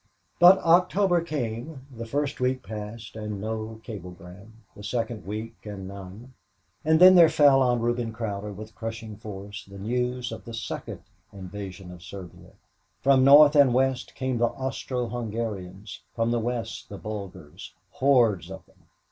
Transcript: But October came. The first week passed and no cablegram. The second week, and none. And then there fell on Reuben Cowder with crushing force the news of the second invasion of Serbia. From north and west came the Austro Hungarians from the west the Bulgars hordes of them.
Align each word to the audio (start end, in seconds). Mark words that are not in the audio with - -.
But 0.39 0.57
October 0.63 1.21
came. 1.21 1.85
The 1.95 2.07
first 2.07 2.39
week 2.39 2.63
passed 2.63 3.15
and 3.15 3.39
no 3.39 3.79
cablegram. 3.83 4.63
The 4.75 4.83
second 4.83 5.27
week, 5.27 5.53
and 5.63 5.87
none. 5.87 6.33
And 6.83 6.99
then 6.99 7.13
there 7.13 7.29
fell 7.29 7.61
on 7.61 7.81
Reuben 7.81 8.11
Cowder 8.11 8.51
with 8.51 8.73
crushing 8.73 9.15
force 9.15 9.63
the 9.63 9.77
news 9.77 10.31
of 10.31 10.43
the 10.43 10.55
second 10.55 11.03
invasion 11.31 11.91
of 11.91 12.01
Serbia. 12.01 12.53
From 13.03 13.23
north 13.23 13.55
and 13.55 13.75
west 13.75 14.15
came 14.15 14.39
the 14.39 14.47
Austro 14.47 15.07
Hungarians 15.07 16.01
from 16.15 16.31
the 16.31 16.39
west 16.39 16.89
the 16.89 16.97
Bulgars 16.97 17.75
hordes 17.91 18.49
of 18.49 18.65
them. 18.65 18.87